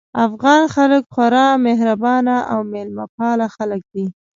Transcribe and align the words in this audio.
افغان 0.27 0.61
خلک 0.75 1.03
خورا 1.13 1.47
مهربان 1.67 2.25
او 2.51 2.59
مېلمه 2.71 3.05
پال 3.15 3.39
خلک 3.55 3.81
دي 3.93 4.05